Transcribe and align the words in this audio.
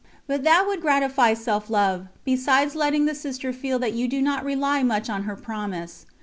But 0.25 0.43
that 0.43 0.65
would 0.65 0.81
gratify 0.81 1.35
self 1.35 1.69
love, 1.69 2.07
besides 2.25 2.73
letting 2.73 3.05
the 3.05 3.13
Sister 3.13 3.53
feel 3.53 3.77
that 3.77 3.93
you 3.93 4.07
do 4.07 4.19
not 4.19 4.43
rely 4.43 4.81
much 4.81 5.11
on 5.11 5.25
her 5.25 5.35
promise. 5.35 6.07